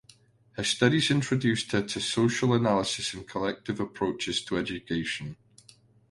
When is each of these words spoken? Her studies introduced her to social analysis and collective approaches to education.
Her 0.53 0.63
studies 0.63 1.11
introduced 1.11 1.73
her 1.73 1.83
to 1.83 1.99
social 2.01 2.55
analysis 2.55 3.13
and 3.13 3.27
collective 3.27 3.79
approaches 3.79 4.41
to 4.45 4.57
education. 4.57 5.37